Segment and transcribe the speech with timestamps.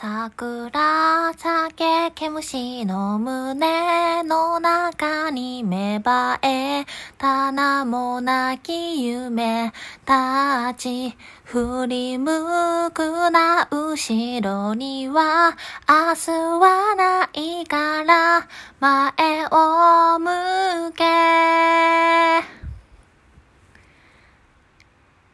[0.00, 6.86] 桜酒毛虫の胸の中に芽生え
[7.18, 9.72] た名もなき夢
[10.04, 15.56] たち振り向くな後ろには
[15.88, 18.46] 明日はないから
[18.78, 21.04] 前を向け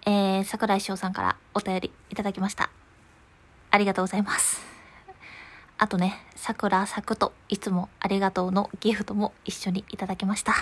[0.07, 2.71] えー、桜井翔さんからお便りいただきました。
[3.75, 4.63] ありがとうございます。
[5.79, 10.55] あとね、桜咲くといつもありがとうのギフトも一緒にいただきました。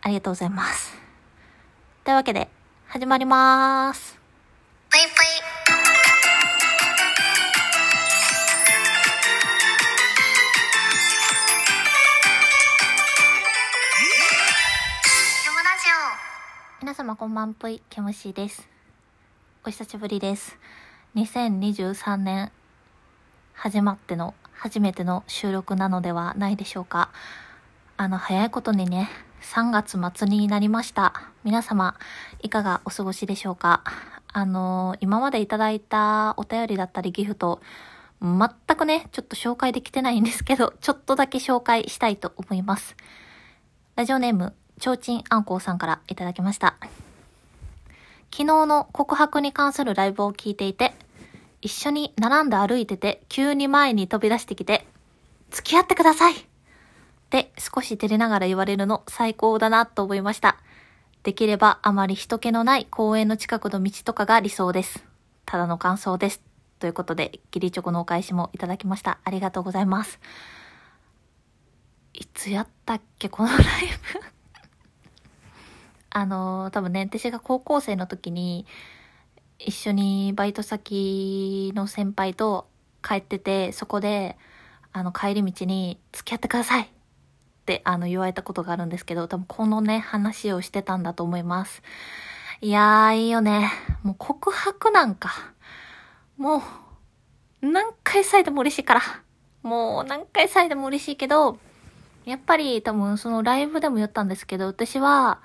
[0.00, 0.94] ありがとうございます。
[2.04, 2.48] というわけで、
[2.86, 4.18] 始まります。
[4.88, 5.10] ぷいぷい。
[16.80, 18.66] 皆様こんばんぷい、けむしです。
[19.66, 20.56] お久しぶりです。
[21.14, 22.50] 2023年
[23.52, 27.10] 始まっての初めての収録なのではないでしょうか。
[27.98, 29.10] あの、早いことにね、
[29.42, 31.12] 3月末になりました。
[31.44, 31.96] 皆様、
[32.40, 33.84] いかがお過ごしでしょうか。
[34.32, 37.60] あの、今までいただいたお便りだったりギフト、
[38.22, 42.96] 全くね、ちょっと紹介できてないんですけど、 ちょっとだけ紹介したいと思います。
[43.96, 46.76] ラジオネーム、ちょうちんあんこうさんからいただきました。
[48.30, 50.94] 昨日の告白に関するライブを聞いていて、
[51.62, 54.86] 一緒に並んで歩いてて、急に前に飛び出してきて、
[55.50, 56.36] 付き合ってくださいっ
[57.30, 60.58] て少し照れながら言われるの最高だなと思いました。
[61.22, 65.04] できればあまり人気のない公園の近くの道とかが理想です。
[65.46, 66.42] ただの感想です。
[66.80, 69.18] ということで、ギリチョコのお返しもいただきました。
[69.22, 70.18] ありがとうございます。
[72.12, 74.20] いつやったっけ、このライブ？
[76.10, 78.66] あのー多分ね、私が高校生の時に、
[79.64, 82.68] 一緒にバイト先の先輩と
[83.02, 84.36] 帰ってて、そこで、
[84.92, 86.86] あの、帰り道に、付き合ってくださいっ
[87.64, 91.82] て、あの、言われたことがあるんですけど、多分このね、話をしてたんだと思います。
[92.60, 93.70] いやー、いいよね。
[94.02, 95.30] もう告白なんか。
[96.36, 96.62] も
[97.62, 99.00] う、何回されても嬉しいから。
[99.62, 101.58] もう、何回されても嬉しいけど、
[102.24, 105.40] やっぱり多分そのライブでも言ったんですけど、私は、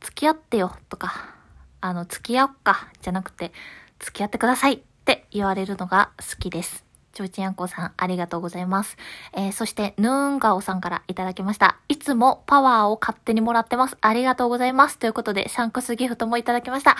[0.00, 1.34] 付き合ってよとか、
[1.80, 3.52] あの、付き合おっか、じゃなくて、
[3.98, 6.84] 付き合ってくださいって言われるのが好きです。
[7.12, 8.96] ちょうちんあんこさん、ありがとうございます。
[9.32, 11.78] えー、そして、ヌーンガオさんからいただきました。
[11.88, 13.96] いつもパワーを勝手にもらってます。
[14.00, 14.98] ありがとうございます。
[14.98, 16.96] ということで、サンクスギフトもいただきました。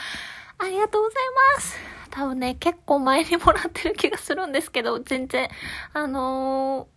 [0.58, 1.18] ありがとうござい
[1.56, 1.76] ます。
[2.10, 5.48] 多分ね、結構前にもらってる気がするんですけど、全然、
[5.92, 6.88] あの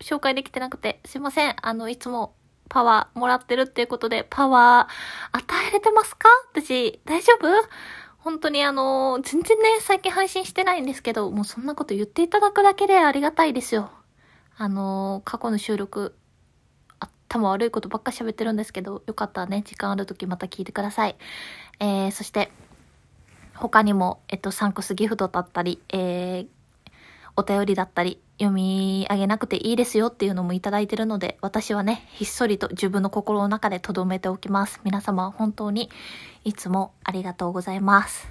[0.00, 1.56] ー、紹介できてなくて、すいません。
[1.62, 2.34] あの、いつも
[2.70, 6.28] パワーもらってるっていうことで、パワー与えれてますか？
[6.54, 7.48] 私、大丈夫？
[8.18, 13.90] 本当にあの、全然ね、最近配信してないんですけど、もうそんなこと言っていただくだけでありがたいですよ。
[14.56, 16.14] あの、過去の収録、
[17.00, 21.16] 頭悪いことばっか喋ってるんですけど、よかったらね、時間ある時また聞いてください。
[21.80, 22.52] えー、そして、
[23.54, 26.46] 他にも、えっと、サンクスギフトだったり、えー、
[27.36, 34.80] お便りだったり、読み上げなくていいですよっていうのもいただいてるので、私はね、ひっそりと自分の心の中で留めておきます。
[34.84, 35.90] 皆様本当に
[36.44, 38.28] いつもありがとうございます。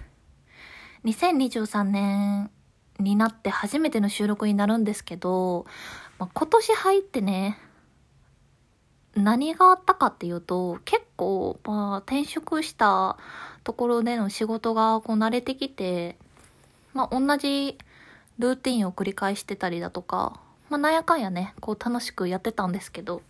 [1.05, 2.51] 2023年
[2.99, 5.65] になって初めての収録になるんですけど、
[6.17, 7.57] まあ、今年入ってね、
[9.15, 13.17] 何があったかっていうと、結構、まあ、転職した
[13.63, 16.17] ところでの仕事がこう慣れてきて、
[16.93, 17.77] まあ、同じ
[18.39, 20.39] ルーティンを繰り返してたりだとか、
[20.69, 23.21] まあ、なんやかんやね、こう楽しくやってたんですけど、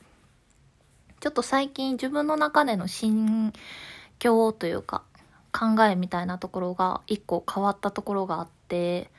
[1.20, 3.52] ちょっと最近自分の中での心
[4.20, 5.04] 境というか、
[5.52, 9.10] 考えみたいなところが一個変わったところがあって、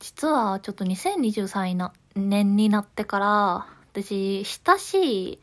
[0.00, 5.40] 実はちょっと2023年になってから、私、親しい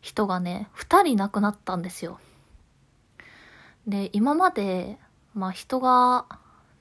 [0.00, 2.20] 人がね、二人亡くなったんですよ。
[3.88, 4.98] で、今まで、
[5.34, 6.26] まあ人が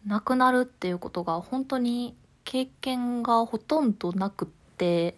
[0.05, 4.47] 亡くなるっていうことが本当に経験がほとんどなくっ
[4.77, 5.17] て、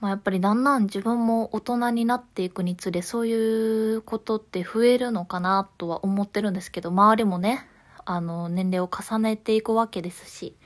[0.00, 7.66] まあ、やっぱりだんだん自分も大人になっていくにつれそういうことって増えるのかなとは思ってるんですけど周りもね
[8.04, 10.56] あの年齢を重ねていくわけですし。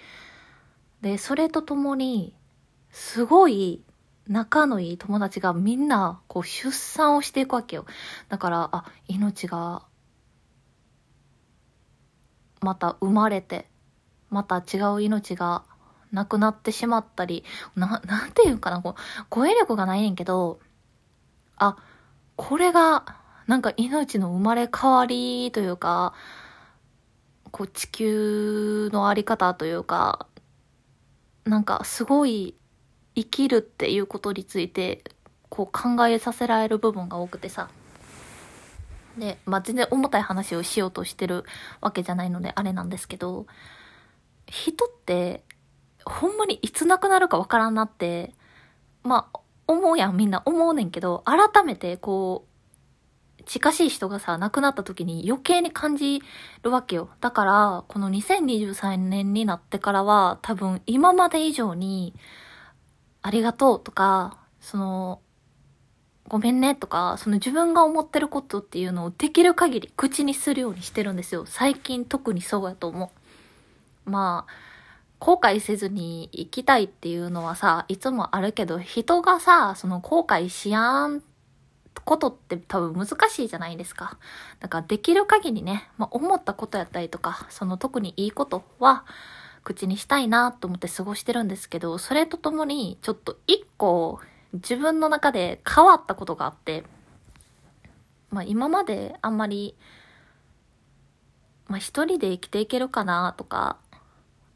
[1.00, 2.34] でそれとともに
[2.90, 3.82] すごい
[4.28, 7.86] 仲のいい友達がみんなこう出産をしていくわけよ。
[8.28, 9.82] だからあ命が
[12.60, 13.69] また生まれて
[14.30, 15.64] また違う命が
[16.12, 17.44] 亡くなってしまったり、
[17.76, 20.60] な、なんていうかな、こう、語彙力がないねんけど、
[21.56, 21.76] あ、
[22.36, 23.16] これが、
[23.46, 26.14] なんか命の生まれ変わりというか、
[27.50, 30.26] こう地球のあり方というか、
[31.44, 32.54] なんかすごい
[33.16, 35.02] 生きるっていうことについて、
[35.48, 37.68] こう考えさせられる部分が多くてさ。
[39.18, 41.44] で、まあ、全然重たい話をしようとしてる
[41.80, 43.46] わけじゃないのであれなんですけど、
[44.50, 45.44] 人って、
[46.04, 48.34] ほんまにいつ亡くなるかわからんなって、
[49.02, 52.50] まあ、思うやん、みんな思うねんけど、改めてこう、
[53.44, 56.20] 近しい人がさ、亡くなった時に余計に感じ
[56.62, 57.10] るわけよ。
[57.20, 62.14] だから、この2023年になってからは、多分今まで以上に、
[63.22, 65.20] ありがとうとか、その、
[66.28, 71.44] ごめんねとか、その自分が思ってることっていうのをできる限り口にするようにしてるんですよ。
[71.46, 73.19] 最近特にそうやと思う。
[74.04, 74.52] まあ、
[75.18, 81.22] 後悔せずに生きたいっていうのはさ、いつもあるけど、人がさ、その後悔しやん
[82.04, 84.18] ことって多分難しいじゃないですか。
[84.58, 89.04] だからできる限りね、まあ、思ったことやったりとか、その特にいいことは
[89.62, 94.20] 口にしたいなと思って過ごしてるんですけど、それとともにちょっと一個
[94.52, 96.84] 自分の中で変わったことがあって、
[98.30, 99.76] まあ今まであんまり、
[101.68, 103.76] まあ一人で生きていけるかなとか、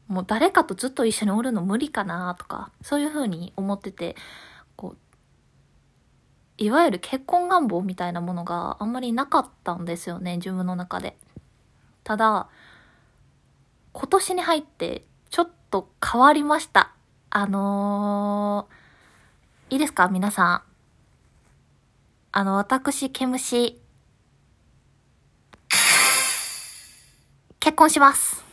[0.07, 4.15] もう誰かとずっと一緒におるの無理かなとか、そういうふうに思ってて、
[4.75, 4.97] こう、
[6.57, 11.17] いわゆる結婚願望みたいなものがあんまりなかったんですよね、自分の中で。
[12.03, 12.47] ただ、
[13.93, 16.93] 今年に入ってちょっと変わりました。
[17.29, 20.61] あのー、いいですか皆さん。
[22.31, 23.81] あの、私、ケムシ、
[27.59, 28.44] 結婚します。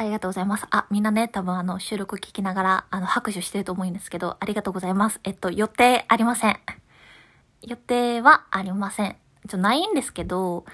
[0.00, 0.66] ありがとうございます。
[0.70, 5.18] あ、みんなね、多分あの、収録聞きながら、あの、拍手してると思うんですけど、ありがとうございます。
[5.24, 6.56] えっと、予定ありません。
[7.62, 9.16] 予定はありません。
[9.48, 10.64] ちょ、ないんですけど、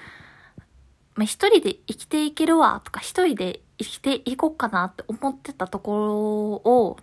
[1.15, 6.97] まあ、一人で生きていけるわ、とか、一人で生きていこうかなって思ってたところを、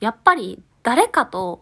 [0.00, 1.60] やっぱり誰かと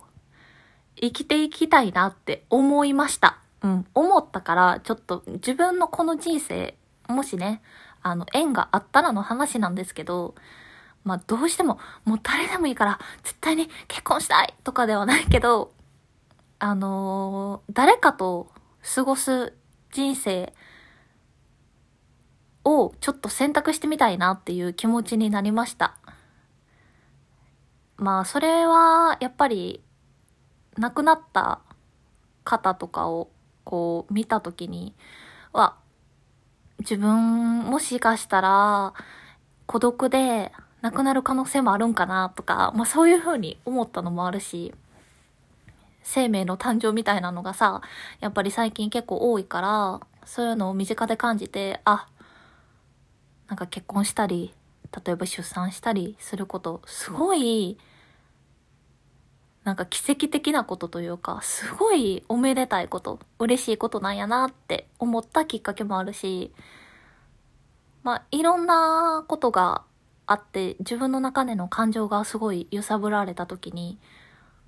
[0.94, 3.38] 生きていきたいなって思いました。
[3.62, 6.76] うん、思ったから、ちょっと自分のこの人生、
[7.08, 7.62] もしね、
[8.04, 10.34] あの、縁があったらの話なんですけど、
[11.04, 15.72] まあ、どうしても、もう誰でもいいから、絶対に結婚したいとかではないけど、
[16.58, 18.50] あのー誰かと
[18.94, 19.54] 過ごす
[19.90, 20.52] 人生
[22.64, 25.96] をちょっと選択してみたいなっていう気持ちになりました。
[27.96, 29.82] まあ、それは、やっぱり、
[30.76, 31.60] 亡くなった
[32.44, 33.30] 方とかを、
[33.64, 34.94] こう、見たときに、
[35.52, 35.76] は、
[36.80, 38.94] 自分、もしかしたら、
[39.66, 44.74] 孤独で亡くなる可能性もあるんかなとか、まあそういうふうに思ったのもあるし、
[46.02, 47.80] 生命の誕生みたいなのがさ、
[48.20, 52.06] やっぱり最近結構多いから、そういうのを身近で感じて、あ、
[53.48, 54.52] なんか結婚したり、
[55.04, 57.78] 例えば出産したりすること、すごい、
[59.64, 66.52] なんか奇跡的なことというか、すごいおめでたいこと、嬉しいことなんやなって思ったきっかけもあるし、
[68.02, 69.82] まあ、いろんなことが
[70.26, 73.98] あって、自分の中での感情がすごい揺さぶられた時に、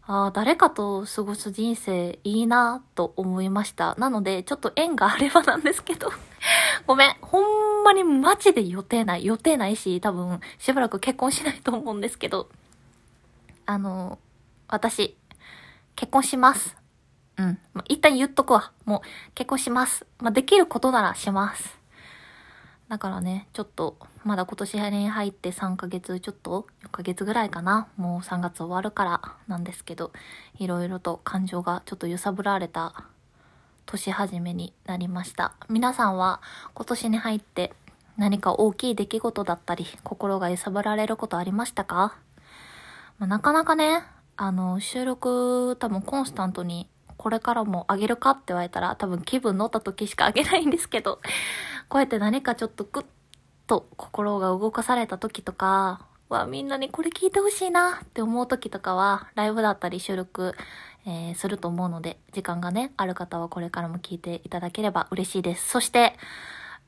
[0.08, 3.96] ああ、誰かと過ごす人生いいなと思いました。
[3.96, 6.10] なので、ちょっと縁があればなんですけど、
[6.86, 9.26] ごめん、ほんまにマジで予定ない。
[9.26, 12.48] 予定ないし、多分、しばらく結婚しないと思うんですけど、
[13.66, 14.18] あの、
[14.68, 15.16] 私、
[15.94, 16.76] 結婚します。
[17.36, 17.58] うん。
[17.72, 18.72] まあ、一旦言っとくわ。
[18.84, 19.00] もう、
[19.34, 20.06] 結婚します。
[20.18, 21.78] まあ、できることならします。
[22.88, 30.12] だからね、ちょっと、まだ今年に入って3ヶ月ちょっと ?4 ヶ月ぐらいかなもう3月終わるからなんですけど、
[30.58, 33.04] いろいろと感情がちょっと揺さぶられた
[33.86, 35.54] 年始めになりました。
[35.68, 36.40] 皆さんは
[36.74, 37.72] 今年に入って
[38.16, 42.14] 何か大きい出来事だったり、心が揺さぶられることありましたか？
[43.18, 44.04] まあ、なかなかね、
[44.36, 51.20] あの、収録多分コンスタントにこれからもあげるかって言われたら多分気分乗った時しかあげないんですけど、
[51.88, 53.06] こうやって何かちょっとグッ
[53.66, 60.54] と心が動かされた時とかはみんなにこれ聞いてほしいなって思う時とかはライブだったり収録、
[61.06, 65.68] えーすると思うので時間がね、ある方はこれからも聞いていただければ嬉しいです。
[65.68, 66.18] そして、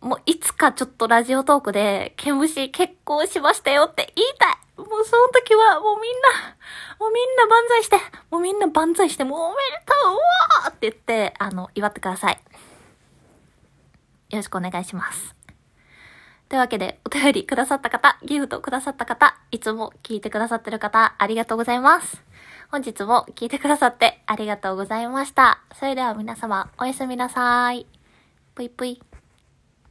[0.01, 6.57] もういつかちょっとラジオトークで、ケムシ結婚しましたよって言いたいもうその時はもうみんな、
[7.01, 7.97] もうみんな万歳して、
[8.31, 12.35] もうみんな万歳して、もうおめでとううわーって言って、あの、祝ってください。
[14.31, 15.35] よろしくお願いします。
[16.49, 22.23] というわけで、お便りくださった方、ギフトくださった方、いつも聞いてくださってる方、ありがとうございます。
[22.71, 25.61] 本日も聞いてくださってありがとうございました。
[25.75, 27.87] それでは皆様、おやすみなさい。
[28.55, 29.03] ぷいぷい。